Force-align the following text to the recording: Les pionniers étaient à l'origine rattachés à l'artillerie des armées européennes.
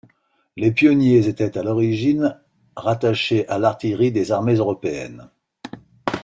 Les 0.57 0.71
pionniers 0.71 1.27
étaient 1.27 1.59
à 1.59 1.61
l'origine 1.61 2.41
rattachés 2.75 3.47
à 3.47 3.59
l'artillerie 3.59 4.11
des 4.11 4.31
armées 4.31 4.55
européennes. 4.55 5.29